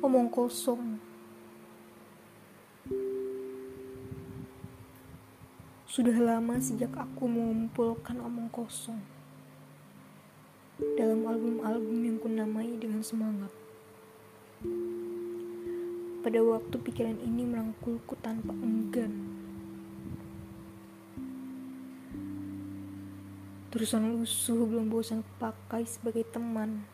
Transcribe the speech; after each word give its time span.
omong 0.00 0.32
kosong. 0.32 0.96
Sudah 5.84 6.16
lama 6.16 6.56
sejak 6.56 6.88
aku 6.96 7.28
mengumpulkan 7.28 8.16
omong 8.24 8.48
kosong 8.48 8.96
dalam 10.96 11.20
album-album 11.28 11.98
yang 12.00 12.16
kunamai 12.16 12.72
dengan 12.80 13.04
semangat. 13.04 13.52
Pada 16.24 16.40
waktu 16.48 16.76
pikiran 16.80 17.20
ini 17.20 17.44
merangkulku 17.44 18.16
tanpa 18.24 18.56
enggan. 18.56 19.12
Terusan 23.68 24.16
lusuh 24.16 24.64
belum 24.64 24.88
bosan 24.88 25.20
pakai 25.36 25.84
sebagai 25.84 26.24
teman 26.24 26.88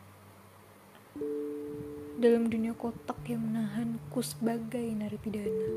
dalam 2.17 2.49
dunia 2.49 2.73
kotak 2.73 3.21
yang 3.29 3.45
menahanku 3.45 4.25
sebagai 4.25 4.81
narapidana. 4.81 5.69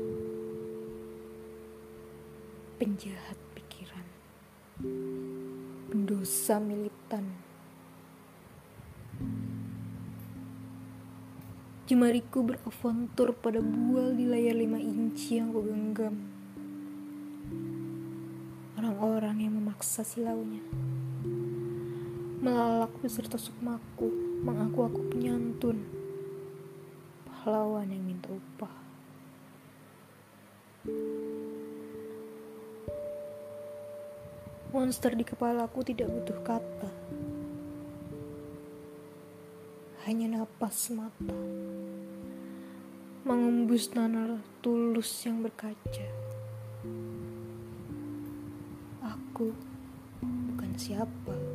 Penjahat 2.81 3.37
pikiran, 3.53 4.05
pendosa 5.93 6.57
militan. 6.57 7.29
Jemariku 11.85 12.41
beravantur 12.41 13.37
pada 13.37 13.61
bual 13.61 14.17
di 14.17 14.25
layar 14.25 14.57
lima 14.57 14.81
inci 14.81 15.37
yang 15.37 15.53
kugenggam. 15.53 16.25
Orang-orang 18.81 19.45
yang 19.45 19.61
memaksa 19.61 20.01
silaunya. 20.01 20.65
Melalak 22.41 22.89
beserta 23.05 23.37
sukmaku, 23.37 24.09
mengaku 24.41 24.89
aku 24.89 25.01
penyantun 25.13 26.00
pahlawan 27.41 27.89
yang 27.89 28.05
minta 28.05 28.29
upah. 28.29 28.69
Monster 34.69 35.17
di 35.17 35.25
kepalaku 35.25 35.81
tidak 35.81 36.13
butuh 36.13 36.37
kata. 36.45 36.91
Hanya 40.05 40.37
napas 40.37 40.93
mata. 40.93 41.33
Mengembus 43.25 43.89
nanar 43.97 44.37
tulus 44.61 45.09
yang 45.25 45.41
berkaca. 45.41 46.09
Aku 49.01 49.49
bukan 50.21 50.77
siapa. 50.77 51.50